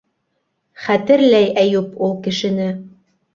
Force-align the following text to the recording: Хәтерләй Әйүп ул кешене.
Хәтерләй 0.85 1.51
Әйүп 1.65 1.93
ул 2.09 2.17
кешене. 2.29 2.73